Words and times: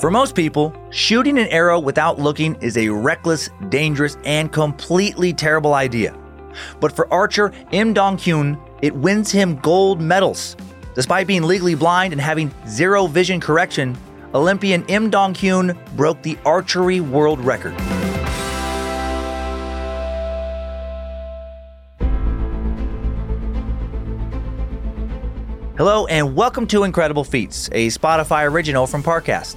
For 0.00 0.10
most 0.10 0.34
people, 0.34 0.74
shooting 0.88 1.38
an 1.38 1.48
arrow 1.48 1.78
without 1.78 2.18
looking 2.18 2.54
is 2.62 2.78
a 2.78 2.88
reckless, 2.88 3.50
dangerous, 3.68 4.16
and 4.24 4.50
completely 4.50 5.34
terrible 5.34 5.74
idea. 5.74 6.16
But 6.80 6.96
for 6.96 7.12
archer 7.12 7.52
Im 7.72 7.92
Dong 7.92 8.16
Hyun, 8.16 8.58
it 8.80 8.94
wins 8.94 9.30
him 9.30 9.56
gold 9.56 10.00
medals. 10.00 10.56
Despite 10.94 11.26
being 11.26 11.42
legally 11.42 11.74
blind 11.74 12.14
and 12.14 12.20
having 12.22 12.50
zero 12.66 13.08
vision 13.08 13.40
correction, 13.40 13.94
Olympian 14.32 14.86
Im 14.86 15.10
Dong 15.10 15.34
Hyun 15.34 15.76
broke 15.96 16.22
the 16.22 16.38
archery 16.46 17.00
world 17.00 17.38
record. 17.40 17.74
Hello, 25.76 26.06
and 26.06 26.34
welcome 26.34 26.66
to 26.68 26.84
Incredible 26.84 27.24
Feats, 27.24 27.68
a 27.72 27.88
Spotify 27.88 28.50
original 28.50 28.86
from 28.86 29.02
Parcast. 29.02 29.56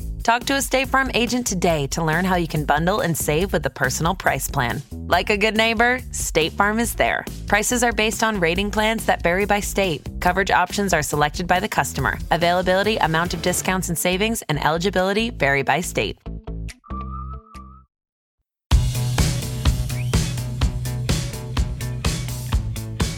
Talk 0.23 0.43
to 0.43 0.53
a 0.53 0.61
State 0.61 0.87
Farm 0.87 1.09
agent 1.15 1.47
today 1.47 1.87
to 1.87 2.03
learn 2.03 2.25
how 2.25 2.35
you 2.35 2.47
can 2.47 2.63
bundle 2.63 2.99
and 2.99 3.17
save 3.17 3.51
with 3.51 3.63
the 3.63 3.71
Personal 3.71 4.13
Price 4.13 4.47
Plan. 4.47 4.79
Like 4.91 5.31
a 5.31 5.37
good 5.37 5.57
neighbor, 5.57 5.99
State 6.11 6.53
Farm 6.53 6.77
is 6.77 6.93
there. 6.93 7.25
Prices 7.47 7.81
are 7.81 7.91
based 7.91 8.21
on 8.21 8.39
rating 8.39 8.69
plans 8.69 9.03
that 9.07 9.23
vary 9.23 9.45
by 9.45 9.59
state. 9.61 10.07
Coverage 10.19 10.51
options 10.51 10.93
are 10.93 11.01
selected 11.01 11.47
by 11.47 11.59
the 11.59 11.67
customer. 11.67 12.19
Availability, 12.29 12.97
amount 12.97 13.33
of 13.33 13.41
discounts 13.41 13.89
and 13.89 13.97
savings, 13.97 14.43
and 14.43 14.63
eligibility 14.63 15.31
vary 15.31 15.63
by 15.63 15.81
state. 15.81 16.19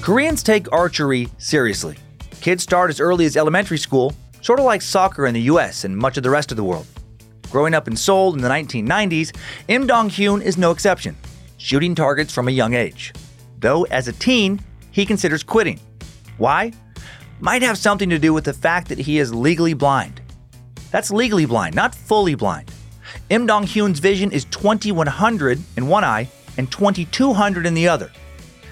Koreans 0.02 0.42
take 0.42 0.72
archery 0.72 1.28
seriously. 1.38 1.98
Kids 2.40 2.64
start 2.64 2.90
as 2.90 3.02
early 3.02 3.26
as 3.26 3.36
elementary 3.36 3.78
school, 3.78 4.14
sort 4.44 4.60
of 4.60 4.66
like 4.66 4.82
soccer 4.82 5.26
in 5.26 5.34
the 5.34 5.42
US 5.54 5.86
and 5.86 5.98
much 5.98 6.18
of 6.18 6.24
the 6.24 6.30
rest 6.30 6.52
of 6.52 6.58
the 6.58 6.64
world. 6.64 6.86
Growing 7.50 7.74
up 7.74 7.88
in 7.88 7.96
Seoul 7.96 8.34
in 8.34 8.42
the 8.42 8.50
1990s, 8.50 9.36
Im 9.70 9.88
Dong 9.88 10.10
Hyun 10.10 10.42
is 10.42 10.58
no 10.58 10.72
exception, 10.72 11.16
shooting 11.58 11.96
targets 11.96 12.34
from 12.34 12.48
a 12.48 12.52
young 12.52 12.74
age. 12.74 13.14
Though 13.60 13.84
as 13.84 14.08
a 14.08 14.14
teen, 14.14 14.60
he 14.92 15.06
considers 15.06 15.44
quitting. 15.44 15.80
Why? 16.38 16.74
Might 17.40 17.62
have 17.62 17.78
something 17.78 18.10
to 18.10 18.20
do 18.20 18.34
with 18.34 18.44
the 18.44 18.54
fact 18.54 18.90
that 18.90 19.00
he 19.00 19.18
is 19.18 19.34
legally 19.34 19.74
blind. 19.74 20.22
That's 20.92 21.10
legally 21.10 21.46
blind, 21.46 21.74
not 21.74 21.96
fully 21.96 22.36
blind. 22.36 22.70
Im 23.30 23.46
Dong 23.46 23.64
Hyun's 23.64 24.00
vision 24.00 24.32
is 24.32 24.46
2100 24.46 25.60
in 25.78 25.88
one 25.88 26.04
eye 26.04 26.28
and 26.58 26.70
2200 26.70 27.66
in 27.66 27.74
the 27.74 27.88
other. 27.88 28.12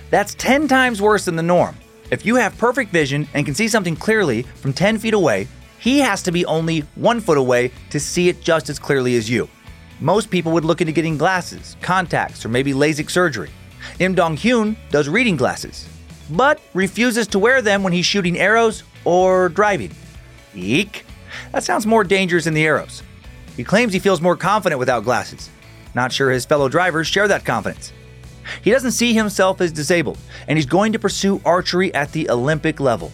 That's 0.10 0.36
10 0.36 0.68
times 0.68 1.02
worse 1.02 1.26
than 1.26 1.38
the 1.38 1.44
norm. 1.44 1.78
If 2.12 2.26
you 2.26 2.36
have 2.36 2.58
perfect 2.58 2.92
vision 2.92 3.28
and 3.34 3.46
can 3.46 3.56
see 3.56 3.70
something 3.70 3.96
clearly 3.96 4.42
from 4.42 4.74
10 4.74 4.98
feet 4.98 5.14
away, 5.14 5.48
he 5.82 5.98
has 5.98 6.22
to 6.22 6.32
be 6.32 6.46
only 6.46 6.82
one 6.94 7.20
foot 7.20 7.40
away 7.40 7.72
to 7.90 8.00
see 8.00 8.30
it 8.30 8.40
just 8.40 8.70
as 8.70 8.78
clearly 8.78 9.18
as 9.18 9.28
you. 9.28 9.50
Most 10.00 10.30
people 10.30 10.52
would 10.52 10.64
look 10.64 10.80
into 10.80 10.94
getting 10.94 11.18
glasses, 11.18 11.76
contacts, 11.82 12.46
or 12.46 12.50
maybe 12.50 12.72
LASIK 12.72 13.10
surgery. 13.10 13.50
Im 13.98 14.14
Dong 14.14 14.38
Hyun 14.38 14.76
does 14.92 15.10
reading 15.10 15.36
glasses, 15.36 15.88
but 16.30 16.62
refuses 16.76 17.26
to 17.28 17.40
wear 17.40 17.64
them 17.64 17.82
when 17.82 17.94
he's 17.94 18.06
shooting 18.06 18.38
arrows 18.38 18.84
or 19.06 19.50
driving. 19.50 19.92
Eek! 20.54 21.04
That 21.52 21.64
sounds 21.64 21.88
more 21.88 22.04
dangerous 22.04 22.46
than 22.46 22.54
the 22.54 22.66
arrows. 22.66 23.02
He 23.58 23.64
claims 23.64 23.92
he 23.92 24.00
feels 24.00 24.22
more 24.22 24.38
confident 24.38 24.78
without 24.78 25.04
glasses. 25.04 25.50
Not 25.96 26.12
sure 26.12 26.30
his 26.30 26.46
fellow 26.46 26.70
drivers 26.70 27.08
share 27.08 27.28
that 27.28 27.44
confidence. 27.44 27.92
He 28.62 28.70
doesn't 28.70 28.92
see 28.92 29.14
himself 29.14 29.62
as 29.62 29.72
disabled, 29.72 30.20
and 30.48 30.60
he's 30.60 30.68
going 30.68 30.94
to 30.94 31.00
pursue 31.00 31.42
archery 31.44 31.92
at 31.96 32.12
the 32.12 32.30
Olympic 32.30 32.80
level. 32.80 33.12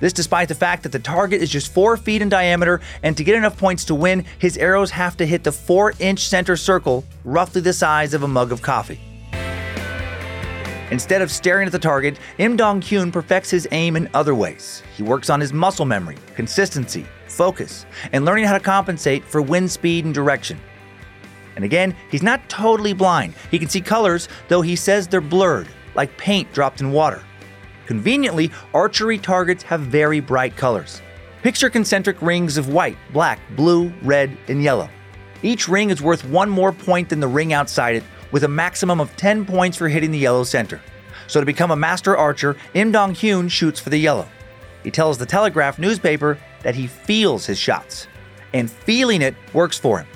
This 0.00 0.12
despite 0.12 0.48
the 0.48 0.54
fact 0.54 0.82
that 0.82 0.92
the 0.92 0.98
target 0.98 1.40
is 1.40 1.50
just 1.50 1.72
4 1.72 1.96
feet 1.96 2.22
in 2.22 2.28
diameter, 2.28 2.80
and 3.02 3.16
to 3.16 3.24
get 3.24 3.34
enough 3.34 3.56
points 3.56 3.84
to 3.86 3.94
win, 3.94 4.24
his 4.38 4.58
arrows 4.58 4.90
have 4.90 5.16
to 5.16 5.26
hit 5.26 5.44
the 5.44 5.52
4 5.52 5.94
inch 5.98 6.28
center 6.28 6.56
circle, 6.56 7.04
roughly 7.24 7.60
the 7.60 7.72
size 7.72 8.12
of 8.12 8.22
a 8.22 8.28
mug 8.28 8.52
of 8.52 8.62
coffee. 8.62 9.00
Instead 10.90 11.20
of 11.20 11.32
staring 11.32 11.66
at 11.66 11.72
the 11.72 11.78
target, 11.78 12.18
Im 12.38 12.56
Dong 12.56 12.80
Hyun 12.80 13.12
perfects 13.12 13.50
his 13.50 13.66
aim 13.72 13.96
in 13.96 14.08
other 14.14 14.36
ways. 14.36 14.82
He 14.96 15.02
works 15.02 15.30
on 15.30 15.40
his 15.40 15.52
muscle 15.52 15.84
memory, 15.84 16.16
consistency, 16.36 17.04
focus, 17.26 17.86
and 18.12 18.24
learning 18.24 18.44
how 18.44 18.52
to 18.52 18.60
compensate 18.60 19.24
for 19.24 19.42
wind 19.42 19.70
speed 19.70 20.04
and 20.04 20.14
direction. 20.14 20.60
And 21.56 21.64
again, 21.64 21.96
he's 22.10 22.22
not 22.22 22.48
totally 22.48 22.92
blind. 22.92 23.34
He 23.50 23.58
can 23.58 23.68
see 23.68 23.80
colors, 23.80 24.28
though 24.46 24.60
he 24.60 24.76
says 24.76 25.08
they're 25.08 25.20
blurred, 25.20 25.66
like 25.94 26.16
paint 26.18 26.52
dropped 26.52 26.80
in 26.80 26.92
water. 26.92 27.20
Conveniently, 27.86 28.50
archery 28.74 29.16
targets 29.16 29.62
have 29.62 29.80
very 29.80 30.20
bright 30.20 30.56
colors. 30.56 31.00
Picture 31.42 31.70
concentric 31.70 32.20
rings 32.20 32.56
of 32.56 32.68
white, 32.68 32.98
black, 33.12 33.38
blue, 33.54 33.92
red, 34.02 34.36
and 34.48 34.62
yellow. 34.62 34.90
Each 35.42 35.68
ring 35.68 35.90
is 35.90 36.02
worth 36.02 36.24
one 36.24 36.50
more 36.50 36.72
point 36.72 37.08
than 37.08 37.20
the 37.20 37.28
ring 37.28 37.52
outside 37.52 37.94
it, 37.96 38.04
with 38.32 38.42
a 38.42 38.48
maximum 38.48 39.00
of 39.00 39.16
10 39.16 39.46
points 39.46 39.76
for 39.76 39.88
hitting 39.88 40.10
the 40.10 40.18
yellow 40.18 40.42
center. 40.42 40.80
So 41.28 41.38
to 41.38 41.46
become 41.46 41.70
a 41.70 41.76
master 41.76 42.16
archer, 42.16 42.56
Im 42.74 42.90
Dong 42.90 43.14
Hyun 43.14 43.48
shoots 43.48 43.78
for 43.78 43.90
the 43.90 43.98
yellow. 43.98 44.28
He 44.82 44.90
tells 44.90 45.18
the 45.18 45.26
Telegraph 45.26 45.78
newspaper 45.78 46.38
that 46.62 46.74
he 46.74 46.88
feels 46.88 47.46
his 47.46 47.58
shots, 47.58 48.08
and 48.52 48.68
feeling 48.68 49.22
it 49.22 49.36
works 49.52 49.78
for 49.78 49.98
him. 50.00 50.08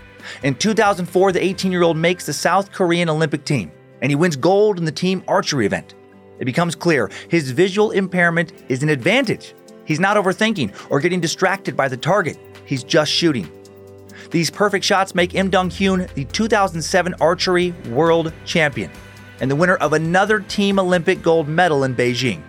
In 0.43 0.57
2004, 0.57 1.33
the 1.33 1.45
18 1.45 1.71
year 1.71 1.83
old 1.83 1.97
makes 1.97 2.27
the 2.27 2.33
South 2.33 2.73
Korean 2.73 3.09
Olympic 3.09 3.45
team, 3.45 3.71
and 4.03 4.11
he 4.11 4.17
wins 4.17 4.35
gold 4.35 4.79
in 4.79 4.85
the 4.85 4.93
team 4.93 5.23
archery 5.29 5.67
event. 5.67 5.95
It 6.41 6.47
becomes 6.47 6.75
clear 6.75 7.11
his 7.28 7.53
visual 7.53 7.93
impairment 7.93 8.53
is 8.69 8.83
an 8.83 8.89
advantage. 8.89 9.55
He's 9.84 10.01
not 10.01 10.17
overthinking 10.17 10.75
or 10.91 10.99
getting 10.99 11.21
distracted 11.21 11.77
by 11.77 11.89
the 11.89 11.97
target, 11.97 12.39
he's 12.65 12.83
just 12.83 13.12
shooting. 13.12 13.51
These 14.31 14.51
perfect 14.51 14.84
shots 14.84 15.15
make 15.15 15.34
Im 15.34 15.51
Dong 15.51 15.71
Hyun 15.71 16.12
the 16.15 16.25
2007 16.25 17.15
archery 17.21 17.73
world 17.89 18.33
champion 18.45 18.91
and 19.41 19.51
the 19.51 19.56
winner 19.56 19.77
of 19.77 19.93
another 19.93 20.41
Team 20.41 20.78
Olympic 20.78 21.23
gold 21.23 21.49
medal 21.49 21.84
in 21.84 21.95
Beijing. 21.95 22.43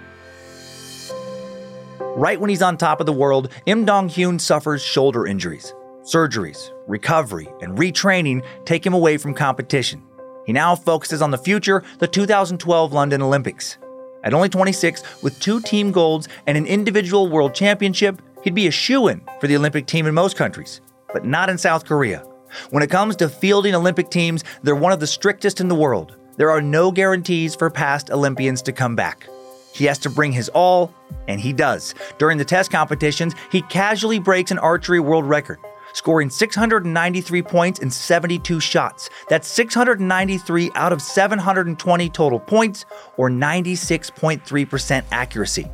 Right 2.16 2.40
when 2.40 2.50
he's 2.50 2.62
on 2.62 2.78
top 2.78 3.00
of 3.00 3.06
the 3.06 3.14
world, 3.14 3.50
Im 3.66 3.86
Dong 3.86 4.10
Hyun 4.10 4.40
suffers 4.40 4.84
shoulder 4.84 5.26
injuries. 5.26 5.74
Surgeries, 6.04 6.72
recovery, 6.88 7.48
and 7.62 7.78
retraining 7.78 8.44
take 8.66 8.86
him 8.86 8.94
away 8.94 9.18
from 9.18 9.34
competition. 9.34 10.04
He 10.46 10.54
now 10.54 10.76
focuses 10.76 11.22
on 11.22 11.32
the 11.32 11.38
future, 11.38 11.84
the 12.00 12.08
2012 12.08 12.94
London 12.94 13.22
Olympics. 13.22 13.78
At 14.24 14.34
only 14.34 14.50
26, 14.50 15.24
with 15.24 15.40
two 15.40 15.62
team 15.62 15.92
golds 15.92 16.28
and 16.48 16.58
an 16.58 16.66
individual 16.66 17.30
world 17.30 17.54
championship, 17.54 18.22
he'd 18.44 18.56
be 18.56 18.68
a 18.68 18.72
shoo 18.72 19.08
in 19.08 19.22
for 19.40 19.48
the 19.48 19.56
Olympic 19.56 19.86
team 19.86 20.06
in 20.08 20.14
most 20.14 20.36
countries, 20.36 20.82
but 21.14 21.26
not 21.26 21.50
in 21.50 21.58
South 21.58 21.86
Korea. 21.86 22.24
When 22.70 22.84
it 22.84 22.90
comes 22.90 23.16
to 23.18 23.30
fielding 23.30 23.76
Olympic 23.76 24.10
teams, 24.10 24.44
they're 24.62 24.76
one 24.76 24.92
of 24.92 25.00
the 25.00 25.08
strictest 25.08 25.62
in 25.62 25.68
the 25.68 25.76
world. 25.76 26.16
There 26.38 26.52
are 26.52 26.62
no 26.62 26.92
guarantees 26.92 27.56
for 27.56 27.70
past 27.70 28.12
Olympians 28.12 28.62
to 28.64 28.72
come 28.72 28.96
back. 28.96 29.28
He 29.74 29.86
has 29.86 30.00
to 30.00 30.10
bring 30.10 30.34
his 30.34 30.50
all, 30.50 30.94
and 31.28 31.40
he 31.40 31.54
does. 31.54 31.96
During 32.18 32.38
the 32.38 32.46
test 32.46 32.72
competitions, 32.72 33.34
he 33.52 33.62
casually 33.64 34.20
breaks 34.20 34.52
an 34.52 34.60
archery 34.60 35.00
world 35.00 35.26
record 35.26 35.60
scoring 35.94 36.30
693 36.30 37.42
points 37.42 37.80
in 37.80 37.90
72 37.90 38.60
shots. 38.60 39.10
That's 39.30 39.48
693 39.48 40.72
out 40.76 40.94
of 40.94 41.02
720 41.02 42.10
total 42.10 42.40
points, 42.40 42.86
or 43.18 43.30
96.3% 43.30 45.04
accuracy. 45.12 45.70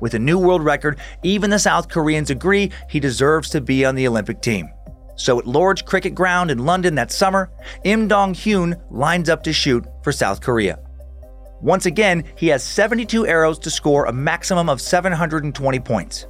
With 0.00 0.14
a 0.14 0.18
new 0.18 0.38
world 0.38 0.64
record, 0.64 0.98
even 1.22 1.50
the 1.50 1.58
South 1.58 1.88
Koreans 1.88 2.30
agree 2.30 2.70
he 2.88 3.00
deserves 3.00 3.50
to 3.50 3.60
be 3.60 3.84
on 3.84 3.94
the 3.94 4.06
Olympic 4.06 4.40
team. 4.40 4.70
So 5.16 5.40
at 5.40 5.46
Lord's 5.46 5.82
Cricket 5.82 6.14
Ground 6.14 6.50
in 6.50 6.64
London 6.64 6.94
that 6.94 7.10
summer, 7.10 7.50
Im 7.82 8.06
Dong 8.06 8.32
Hyun 8.34 8.80
lines 8.90 9.28
up 9.28 9.42
to 9.42 9.52
shoot 9.52 9.84
for 10.04 10.12
South 10.12 10.40
Korea. 10.40 10.78
Once 11.60 11.86
again, 11.86 12.22
he 12.36 12.46
has 12.48 12.62
72 12.62 13.26
arrows 13.26 13.58
to 13.58 13.70
score 13.70 14.04
a 14.04 14.12
maximum 14.12 14.68
of 14.68 14.80
720 14.80 15.80
points. 15.80 16.28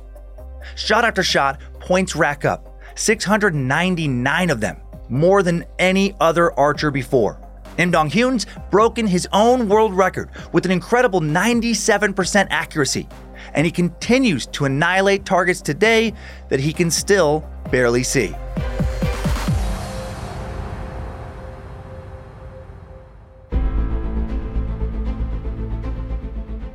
Shot 0.74 1.04
after 1.04 1.22
shot, 1.22 1.60
points 1.80 2.16
rack 2.16 2.46
up, 2.46 2.77
699 2.98 4.50
of 4.50 4.60
them, 4.60 4.76
more 5.08 5.42
than 5.42 5.64
any 5.78 6.14
other 6.20 6.52
archer 6.58 6.90
before. 6.90 7.40
Im 7.78 7.92
Dong 7.92 8.10
Hyun's 8.10 8.44
broken 8.72 9.06
his 9.06 9.28
own 9.32 9.68
world 9.68 9.96
record 9.96 10.30
with 10.52 10.64
an 10.64 10.72
incredible 10.72 11.20
97% 11.20 12.48
accuracy, 12.50 13.08
and 13.54 13.64
he 13.64 13.70
continues 13.70 14.46
to 14.46 14.64
annihilate 14.64 15.24
targets 15.24 15.60
today 15.60 16.12
that 16.48 16.58
he 16.58 16.72
can 16.72 16.90
still 16.90 17.48
barely 17.70 18.02
see. 18.02 18.34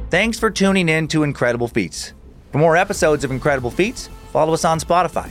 Thanks 0.09 0.39
for 0.39 0.49
tuning 0.49 0.87
in 0.89 1.07
to 1.09 1.23
Incredible 1.23 1.67
Feats. 1.67 2.13
For 2.51 2.59
more 2.59 2.77
episodes 2.77 3.23
of 3.23 3.31
Incredible 3.31 3.71
Feats, 3.71 4.09
follow 4.31 4.53
us 4.53 4.63
on 4.63 4.79
Spotify. 4.79 5.29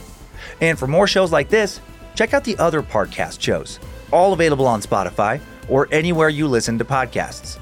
And 0.60 0.78
for 0.78 0.86
more 0.86 1.06
shows 1.06 1.32
like 1.32 1.48
this, 1.48 1.80
check 2.14 2.34
out 2.34 2.44
the 2.44 2.56
other 2.58 2.82
Parcast 2.82 3.40
shows, 3.40 3.78
all 4.10 4.32
available 4.32 4.66
on 4.66 4.80
Spotify 4.80 5.40
or 5.68 5.88
anywhere 5.90 6.28
you 6.28 6.48
listen 6.48 6.78
to 6.78 6.84
podcasts. 6.84 7.58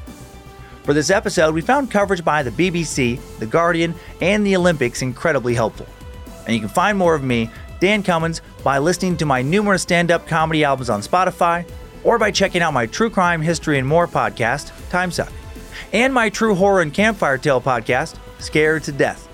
For 0.83 0.95
this 0.95 1.11
episode, 1.11 1.55
we 1.55 1.61
found 1.61 1.91
coverage 1.91 2.25
by 2.25 2.43
the 2.43 2.51
BBC, 2.51 3.21
The 3.39 3.47
Guardian, 3.47 3.95
and 4.21 4.45
the 4.45 4.57
Olympics 4.57 5.03
incredibly 5.03 5.55
helpful. 5.55 5.87
And 6.47 6.55
you 6.55 6.61
can 6.61 6.69
find 6.69 6.97
more 6.99 7.15
of 7.15 7.23
me, 7.23 7.51
Dan 7.81 8.03
Cummins, 8.03 8.41
by 8.65 8.79
listening 8.79 9.17
to 9.19 9.27
my 9.27 9.43
numerous 9.43 9.83
stand 9.83 10.11
up 10.11 10.27
comedy 10.27 10.65
albums 10.65 10.91
on 10.91 11.03
Spotify 11.03 11.69
or 12.03 12.19
by 12.19 12.31
checking 12.31 12.63
out 12.63 12.73
my 12.73 12.87
true 12.87 13.11
crime, 13.11 13.43
history, 13.43 13.79
and 13.79 13.87
more 13.87 14.09
podcast, 14.09 14.73
Timesuck, 14.91 15.31
and 15.93 16.13
my 16.13 16.29
true 16.29 16.55
horror 16.55 16.81
and 16.81 16.93
campfire 16.95 17.39
tale 17.39 17.61
podcast, 17.61 18.17
Scared 18.39 18.83
to 18.85 18.93
Death. 18.93 19.30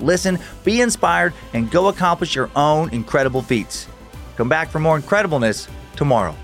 Listen, 0.00 0.38
be 0.64 0.80
inspired, 0.80 1.32
and 1.52 1.70
go 1.70 1.88
accomplish 1.88 2.34
your 2.34 2.50
own 2.56 2.90
incredible 2.90 3.42
feats. 3.42 3.86
Come 4.36 4.48
back 4.48 4.68
for 4.68 4.78
more 4.78 5.00
incredibleness 5.00 5.68
tomorrow. 5.96 6.34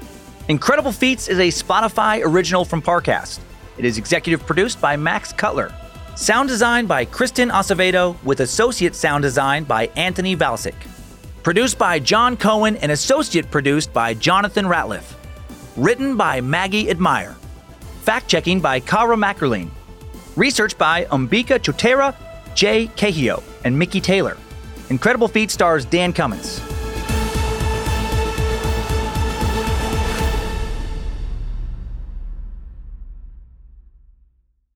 Incredible 0.49 0.91
Feats 0.91 1.29
is 1.29 1.39
a 1.39 1.49
Spotify 1.49 2.21
original 2.25 2.65
from 2.65 2.83
Parcast. 2.83 3.39
It 3.79 3.85
is 3.85 3.97
executive 3.97 4.45
produced 4.45 4.81
by 4.81 4.97
Max 4.97 5.33
Cutler. 5.33 5.73
Sound 6.17 6.49
design 6.49 6.87
by 6.87 7.05
Kristen 7.05 7.49
Acevedo 7.49 8.23
with 8.25 8.41
associate 8.41 8.95
sound 8.95 9.23
design 9.23 9.65
by 9.65 9.87
Anthony 9.97 10.37
Vilchis. 10.37 10.75
Produced 11.43 11.79
by 11.79 11.99
John 11.99 12.37
Cohen 12.37 12.77
and 12.77 12.91
associate 12.93 13.51
produced 13.51 13.93
by 13.93 14.15
Jonathan 14.15 14.67
Ratliff. 14.67 15.15
Written 15.77 16.17
by 16.17 16.41
Maggie 16.41 16.91
Admire. 16.91 17.37
Fact 18.03 18.29
checking 18.29 18.61
by 18.61 18.81
Kara 18.81 19.17
Mackerline. 19.17 19.71
Research 20.37 20.77
by 20.77 21.05
Umbika 21.07 21.59
Chotera, 21.59 22.15
Jay 22.55 22.89
Cahio, 22.97 23.43
and 23.65 23.79
Mickey 23.79 24.01
Taylor. 24.01 24.37
Incredible 24.91 25.29
Feat 25.29 25.51
stars 25.51 25.85
Dan 25.85 26.13
Cummins. 26.13 26.72